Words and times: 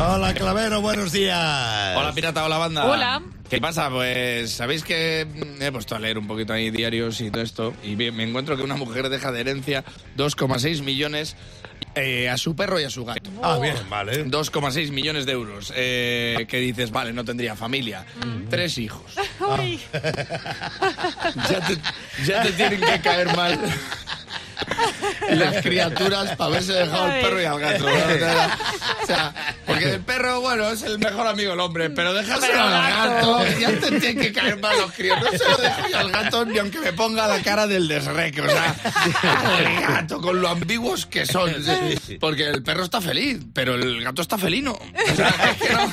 Hola, 0.00 0.32
Clavero, 0.34 0.80
buenos 0.80 1.10
días. 1.12 1.96
Hola, 1.96 2.12
pirata, 2.14 2.44
hola, 2.44 2.58
banda. 2.58 2.86
Hola. 2.86 3.22
¿Qué 3.50 3.60
pasa? 3.60 3.90
Pues 3.90 4.52
sabéis 4.52 4.84
que 4.84 5.26
mm, 5.26 5.62
he 5.62 5.72
puesto 5.72 5.96
a 5.96 5.98
leer 5.98 6.18
un 6.18 6.26
poquito 6.26 6.52
ahí 6.52 6.70
diarios 6.70 7.20
y 7.20 7.30
todo 7.30 7.42
esto 7.42 7.74
y 7.82 7.96
me 7.96 8.22
encuentro 8.22 8.56
que 8.56 8.62
una 8.62 8.76
mujer 8.76 9.08
deja 9.08 9.32
de 9.32 9.40
herencia 9.40 9.84
2,6 10.16 10.82
millones 10.82 11.34
eh, 11.94 12.28
a 12.28 12.36
su 12.36 12.54
perro 12.54 12.78
y 12.78 12.84
a 12.84 12.90
su 12.90 13.04
gato. 13.04 13.30
Ah, 13.42 13.58
bien, 13.60 13.74
vale. 13.88 14.24
2,6 14.26 14.90
millones 14.92 15.26
de 15.26 15.32
euros. 15.32 15.72
Eh, 15.74 16.46
que 16.48 16.58
dices, 16.58 16.90
vale, 16.92 17.12
no 17.12 17.24
tendría 17.24 17.56
familia. 17.56 18.04
Tres 18.50 18.78
hijos. 18.78 19.14
Ay, 19.50 19.80
Ya 21.50 21.66
te, 21.66 21.78
ya 22.24 22.42
te 22.42 22.52
tienen 22.52 22.80
que 22.80 23.00
caer 23.00 23.34
mal 23.36 23.58
las 25.30 25.62
criaturas 25.62 26.36
para 26.36 26.50
haberse 26.50 26.72
dejado 26.72 27.04
Ay. 27.04 27.22
perro 27.22 27.42
y 27.42 27.44
al 27.44 27.60
gato. 27.60 27.86
O 29.02 29.06
sea, 29.06 29.32
porque 29.66 29.94
el 29.94 30.00
perro, 30.00 30.40
bueno, 30.40 30.68
es 30.68 30.82
el 30.82 30.98
mejor 30.98 31.26
amigo 31.26 31.50
del 31.52 31.60
hombre, 31.60 31.88
pero 31.90 32.12
dejárselo 32.12 32.52
Pero 32.52 32.62
al 32.62 32.90
gato. 32.90 33.44
ya 33.58 33.70
te 33.70 34.00
tienen 34.00 34.18
que 34.20 34.32
caer 34.32 34.58
mal 34.58 34.76
los 34.76 34.92
críos. 34.92 35.18
No 35.22 35.30
se 35.30 35.44
lo 35.44 35.56
dejo 35.56 35.88
yo 35.88 35.98
al 35.98 36.10
gato 36.10 36.44
ni 36.44 36.58
aunque 36.58 36.78
me 36.80 36.92
ponga 36.92 37.26
la 37.26 37.40
cara 37.42 37.66
del 37.66 37.88
desreque. 37.88 38.42
O 38.42 38.48
sea, 38.50 38.74
el 39.58 39.80
gato 39.80 40.20
con 40.20 40.40
lo 40.42 40.48
ambiguos 40.48 41.06
que 41.06 41.24
son. 41.24 41.50
Porque 42.20 42.48
el 42.48 42.62
perro 42.62 42.84
está 42.84 43.00
feliz, 43.00 43.38
pero 43.54 43.74
el 43.76 44.02
gato 44.02 44.20
está 44.20 44.36
felino. 44.36 44.72
O 44.72 45.16
sea, 45.16 45.56
que 45.58 45.72
no, 45.72 45.90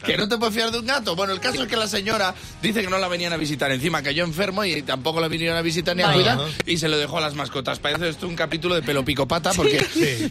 que 0.04 0.16
no 0.16 0.28
te 0.28 0.38
puedes 0.38 0.54
fiar 0.54 0.70
de 0.72 0.78
un 0.80 0.86
gato. 0.86 1.14
Bueno, 1.14 1.32
el 1.32 1.40
caso 1.40 1.62
es 1.62 1.68
que 1.68 1.76
la 1.76 1.86
señora 1.88 2.34
dice 2.60 2.82
que 2.82 2.88
no 2.90 2.98
la 2.98 3.08
venían 3.08 3.32
a 3.32 3.36
visitar. 3.36 3.70
Encima 3.70 4.02
cayó 4.02 4.24
enfermo 4.24 4.64
y 4.64 4.82
tampoco 4.82 5.20
la 5.20 5.28
vinieron 5.28 5.56
a 5.56 5.62
visitar 5.62 5.94
ni 5.94 6.02
a 6.02 6.12
cuidar 6.12 6.38
y 6.66 6.78
se 6.78 6.88
lo 6.88 6.98
dejó 6.98 7.18
a 7.18 7.20
las 7.20 7.34
mascotas. 7.34 7.65
Parece 7.80 8.08
esto 8.08 8.28
un 8.28 8.36
capítulo 8.36 8.76
de 8.76 8.82
pelo 8.82 9.04
pico 9.04 9.26
pata 9.26 9.50
porque, 9.52 9.84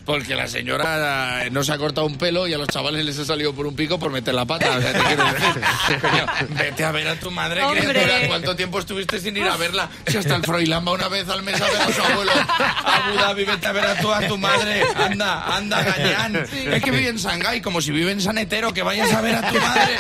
porque 0.05 0.36
la 0.36 0.47
señora 0.47 1.45
eh, 1.45 1.50
no 1.50 1.64
se 1.64 1.73
ha 1.73 1.77
cortado 1.77 2.08
un 2.08 2.17
pelo 2.17 2.47
y 2.47 2.53
a 2.53 2.58
los 2.58 2.67
chavales 2.69 3.03
les 3.03 3.19
ha 3.19 3.25
salido 3.25 3.53
por 3.53 3.67
un 3.67 3.75
pico 3.75 4.00
por 4.00 4.09
meter 4.09 4.33
la 4.33 4.45
pata. 4.45 4.77
O 4.77 4.81
sea, 4.81 4.94
te 4.94 5.00
quiero 5.00 5.25
decir, 5.25 6.00
coño, 6.02 6.25
vete 6.58 6.83
a 6.86 6.92
ver 6.92 7.08
a 7.09 7.19
tu 7.19 7.31
madre, 7.31 7.61
criatura. 7.72 8.27
¿Cuánto 8.27 8.55
tiempo 8.55 8.80
estuviste 8.80 9.19
sin 9.19 9.36
ir 9.36 9.44
a 9.44 9.58
verla? 9.58 9.89
Si 10.08 10.17
hasta 10.17 10.36
el 10.36 10.44
Froilán 10.44 10.88
va 10.88 10.94
una 10.94 11.09
vez 11.09 11.27
al 11.27 11.44
mes 11.44 11.59
a 11.59 11.66
ver 11.66 11.81
a 11.81 11.94
su 11.94 12.02
abuelo. 12.02 12.31
A 12.31 13.08
Abu 13.08 13.17
Dhabi, 13.17 13.44
vete 13.44 13.67
a 13.67 13.72
ver 13.73 13.86
a 13.86 13.99
tu, 13.99 14.11
a 14.11 14.27
tu 14.27 14.38
madre. 14.38 14.83
Anda, 14.95 15.58
anda, 15.58 15.83
gañán. 15.83 16.36
Es 16.36 16.83
que 16.83 16.92
vive 16.92 17.09
en 17.09 17.17
Shanghái, 17.17 17.61
como 17.61 17.81
si 17.81 17.92
vive 17.92 18.11
en 18.11 18.22
San 18.22 18.38
Etero, 18.38 18.73
que 18.73 18.81
vayas 18.81 19.11
a 19.11 19.22
ver 19.22 19.36
a 19.36 19.49
tu 19.52 19.59
madre. 19.59 19.97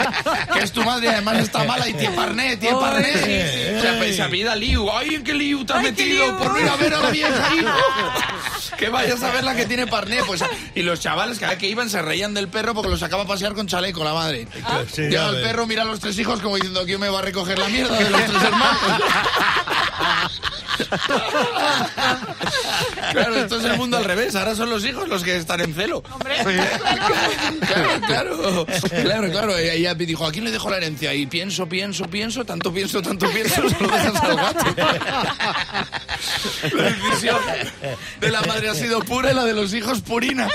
Que 0.53 0.59
es 0.59 0.71
tu 0.71 0.83
madre, 0.83 1.09
además 1.09 1.39
está 1.39 1.63
mala 1.65 1.89
y 1.89 1.93
tiene 1.93 2.15
parné, 2.15 2.57
tiene 2.57 2.77
parné. 2.77 3.77
O 3.77 3.81
sea, 3.81 3.97
pues, 3.97 4.15
se 4.15 4.23
apellida 4.23 4.55
Liu. 4.55 4.89
Ay, 4.89 5.15
¿en 5.15 5.23
qué 5.23 5.33
Liu 5.33 5.65
te 5.65 5.73
has 5.73 5.83
metido? 5.83 6.37
Por 6.37 6.53
no 6.53 6.59
ir 6.59 6.69
a 6.69 6.75
ver 6.75 6.93
a 6.93 6.99
la 7.01 7.11
ahí. 7.33 7.65
Que 8.77 8.89
vayas 8.89 9.23
a 9.23 9.31
ver 9.31 9.43
la 9.43 9.55
que 9.55 9.65
tiene 9.65 9.87
parné. 9.87 10.21
Pues, 10.25 10.43
y 10.73 10.81
los 10.81 10.99
chavales, 10.99 11.39
cada 11.39 11.51
vez 11.51 11.59
que 11.59 11.67
iban, 11.67 11.89
se 11.89 12.01
reían 12.01 12.33
del 12.33 12.49
perro 12.49 12.73
porque 12.73 12.89
lo 12.89 12.97
sacaba 12.97 13.23
a 13.23 13.27
pasear 13.27 13.53
con 13.53 13.67
chaleco 13.67 14.03
la 14.03 14.13
madre. 14.13 14.47
Sí, 14.91 15.03
Llega 15.03 15.27
a 15.27 15.29
el 15.29 15.41
perro, 15.41 15.65
mira 15.65 15.83
a 15.83 15.85
los 15.85 15.99
tres 15.99 16.17
hijos 16.19 16.41
como 16.41 16.55
diciendo, 16.55 16.83
¿quién 16.85 16.99
me 16.99 17.07
va 17.07 17.19
a 17.19 17.21
recoger 17.21 17.57
la 17.57 17.69
mierda 17.69 17.97
de 17.97 18.09
los 18.09 18.25
tres 18.25 18.43
hermanos? 18.43 18.79
Claro, 23.11 23.35
esto 23.35 23.57
es 23.59 23.65
el 23.65 23.77
mundo 23.77 23.97
al 23.97 24.03
revés. 24.05 24.35
Ahora 24.35 24.55
son 24.55 24.69
los 24.69 24.85
hijos 24.85 25.07
los 25.07 25.23
que 25.23 25.37
están 25.37 25.61
en 25.61 25.73
celo. 25.73 26.03
hombre. 26.11 26.35
Claro, 27.65 27.97
claro, 28.07 28.65
claro, 29.03 29.31
claro. 29.31 29.57
Ella 29.57 29.93
dijo, 29.93 30.25
¿a 30.25 30.31
quién 30.31 30.45
le 30.45 30.51
dejo 30.51 30.69
la 30.69 30.77
herencia? 30.77 31.13
Y 31.13 31.25
pienso, 31.25 31.67
pienso, 31.67 32.05
pienso, 32.05 32.45
tanto 32.45 32.71
pienso, 32.71 33.01
tanto 33.01 33.29
pienso, 33.29 33.69
se 33.69 33.79
lo 33.83 33.87
dejas 33.89 34.15
al 34.15 34.35
gato. 34.35 34.65
La 36.73 36.83
decisión 36.83 37.39
de 38.21 38.31
la 38.31 38.41
madre 38.41 38.69
ha 38.69 38.75
sido 38.75 38.99
pura 39.01 39.31
y 39.31 39.35
la 39.35 39.43
de 39.45 39.53
los 39.53 39.73
hijos 39.73 40.01
purina. 40.01 40.47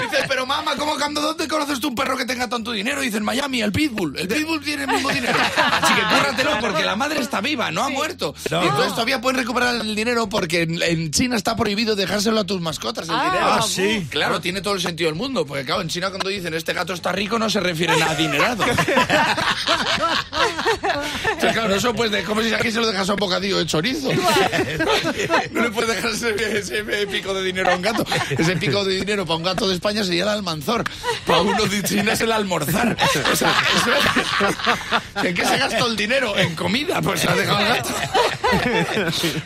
Dice, 0.00 0.24
pero 0.28 0.46
mamá, 0.46 0.76
¿cómo 0.76 0.94
cuando 0.96 1.20
dónde 1.20 1.48
conoces 1.48 1.80
tú 1.80 1.88
un 1.88 1.94
perro 1.94 2.16
que 2.16 2.24
tenga 2.24 2.48
tanto 2.48 2.72
dinero? 2.72 3.00
Dice, 3.00 3.18
en 3.18 3.24
Miami, 3.24 3.62
el 3.62 3.72
Pitbull. 3.72 4.18
El 4.18 4.28
Pitbull 4.28 4.60
tiene 4.62 4.84
el 4.84 4.90
mismo 4.90 5.10
dinero. 5.10 5.38
Así 5.40 5.94
que 5.94 6.02
cúrratelo 6.02 6.58
porque 6.60 6.84
la 6.84 6.96
madre 6.96 7.20
está 7.20 7.40
viva, 7.40 7.70
no 7.70 7.82
ha 7.82 7.88
muerto. 7.88 8.31
No. 8.50 8.62
Y 8.62 8.66
entonces 8.68 8.92
todavía 8.92 9.20
puedes 9.20 9.38
recuperar 9.40 9.76
el 9.76 9.94
dinero 9.94 10.28
porque 10.28 10.62
en, 10.62 10.82
en 10.82 11.10
China 11.10 11.36
está 11.36 11.56
prohibido 11.56 11.94
dejárselo 11.96 12.40
a 12.40 12.44
tus 12.44 12.60
mascotas 12.60 13.08
el 13.08 13.14
Ah, 13.14 13.24
dinero. 13.24 13.46
Ah, 13.52 13.62
sí. 13.62 14.06
Claro, 14.10 14.40
tiene 14.40 14.60
todo 14.60 14.74
el 14.74 14.80
sentido 14.80 15.08
del 15.10 15.16
mundo. 15.18 15.44
Porque 15.46 15.64
claro, 15.64 15.82
en 15.82 15.88
China 15.88 16.08
cuando 16.10 16.28
dicen 16.28 16.54
este 16.54 16.72
gato 16.72 16.92
está 16.92 17.12
rico 17.12 17.38
no 17.38 17.48
se 17.50 17.60
refieren 17.60 18.02
a 18.02 18.06
adinerado. 18.10 18.64
Claro, 21.62 21.74
no 21.74 21.78
eso 21.78 21.94
pues 21.94 22.10
de 22.10 22.24
como 22.24 22.42
si 22.42 22.52
aquí 22.52 22.72
se 22.72 22.80
lo 22.80 22.86
dejas 22.88 23.08
a 23.08 23.12
un 23.12 23.18
bocadillo 23.20 23.58
de 23.58 23.66
chorizo. 23.66 24.08
No 25.52 25.62
le 25.62 25.70
puedes 25.70 25.94
dejar 25.94 26.10
ese, 26.10 26.58
ese 26.58 26.82
pico 27.06 27.34
de 27.34 27.42
dinero 27.44 27.70
a 27.70 27.76
un 27.76 27.82
gato. 27.82 28.04
Ese 28.30 28.56
pico 28.56 28.84
de 28.84 28.94
dinero 28.96 29.24
para 29.26 29.36
un 29.36 29.42
gato 29.42 29.68
de 29.68 29.74
España 29.74 30.02
sería 30.04 30.22
el 30.24 30.28
almanzor. 30.30 30.84
Para 31.26 31.40
uno 31.42 31.64
de 31.66 31.82
China 31.82 32.12
es 32.12 32.20
el 32.20 32.32
almorzar. 32.32 32.96
O 33.32 33.36
sea, 33.36 33.54
eso- 33.76 35.22
¿En 35.26 35.34
qué 35.34 35.44
se 35.44 35.56
gastó 35.58 35.86
el 35.86 35.96
dinero? 35.96 36.36
En 36.36 36.54
comida, 36.56 37.00
pues 37.02 37.20
se 37.20 37.28
ha 37.28 37.34
dejado 37.34 37.60
el 37.60 37.68
gato. 37.68 37.90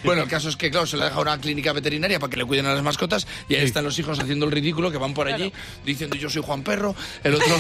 Bueno, 0.05 0.23
el 0.23 0.29
caso 0.29 0.49
es 0.49 0.57
que, 0.57 0.71
claro, 0.71 0.87
se 0.87 0.97
le 0.97 1.03
ha 1.03 1.07
dejado 1.07 1.21
a 1.23 1.35
una 1.35 1.41
clínica 1.41 1.73
veterinaria 1.73 2.19
para 2.19 2.31
que 2.31 2.37
le 2.37 2.45
cuiden 2.45 2.67
a 2.67 2.75
las 2.75 2.83
mascotas 2.83 3.27
y 3.49 3.55
ahí 3.57 3.65
están 3.65 3.85
los 3.85 3.99
hijos 3.99 4.19
haciendo 4.19 4.47
el 4.47 4.53
ridículo 4.53 4.91
que 4.91 4.99
van 4.99 5.15
por 5.15 5.29
allí 5.29 5.53
diciendo 5.85 6.17
yo 6.17 6.31
soy 6.31 6.43
Juan 6.43 6.63
Perro, 6.63 6.95
el 7.25 7.35
otro, 7.35 7.57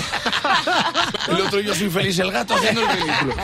el 1.28 1.40
otro 1.40 1.60
yo 1.60 1.74
soy 1.74 1.90
Feliz 1.90 2.18
el 2.18 2.30
gato 2.32 2.54
haciendo 2.54 2.80
el 2.82 2.88
ridículo. 2.88 3.34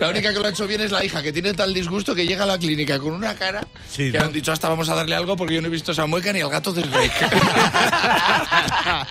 La 0.00 0.08
única 0.08 0.32
que 0.32 0.38
lo 0.38 0.46
ha 0.46 0.50
hecho 0.54 0.66
bien 0.66 0.80
es 0.80 0.90
la 0.90 1.04
hija, 1.04 1.22
que 1.22 1.32
tiene 1.32 1.52
tal 1.52 1.74
disgusto 1.74 2.14
que 2.14 2.26
llega 2.26 2.44
a 2.44 2.46
la 2.46 2.58
clínica 2.58 2.98
con 2.98 3.12
una 3.12 3.34
cara 3.34 3.66
Sí, 3.90 4.10
que 4.10 4.18
¿no? 4.18 4.24
han 4.24 4.32
dicho 4.32 4.52
hasta 4.52 4.68
vamos 4.68 4.88
a 4.88 4.94
darle 4.94 5.14
algo 5.14 5.36
porque 5.36 5.54
yo 5.54 5.60
no 5.60 5.68
he 5.68 5.70
visto 5.70 5.92
esa 5.92 6.06
mueca 6.06 6.32
ni 6.32 6.40
al 6.40 6.50
gato 6.50 6.72
de 6.72 6.82
Shrek. 6.82 7.12